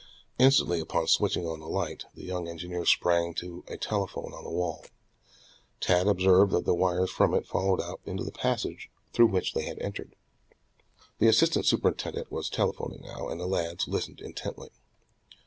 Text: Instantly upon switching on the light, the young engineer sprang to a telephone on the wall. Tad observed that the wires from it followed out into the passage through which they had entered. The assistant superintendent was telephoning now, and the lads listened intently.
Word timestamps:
Instantly 0.39 0.79
upon 0.79 1.05
switching 1.05 1.45
on 1.45 1.59
the 1.59 1.67
light, 1.67 2.05
the 2.15 2.23
young 2.25 2.47
engineer 2.47 2.85
sprang 2.85 3.35
to 3.35 3.63
a 3.67 3.77
telephone 3.77 4.33
on 4.33 4.43
the 4.43 4.49
wall. 4.49 4.83
Tad 5.79 6.07
observed 6.07 6.51
that 6.53 6.65
the 6.65 6.73
wires 6.73 7.11
from 7.11 7.35
it 7.35 7.45
followed 7.45 7.79
out 7.79 8.01
into 8.03 8.23
the 8.23 8.31
passage 8.31 8.89
through 9.13 9.27
which 9.27 9.53
they 9.53 9.65
had 9.65 9.77
entered. 9.77 10.15
The 11.19 11.27
assistant 11.27 11.67
superintendent 11.67 12.31
was 12.31 12.49
telephoning 12.49 13.03
now, 13.03 13.27
and 13.29 13.39
the 13.39 13.45
lads 13.45 13.87
listened 13.87 14.21
intently. 14.21 14.69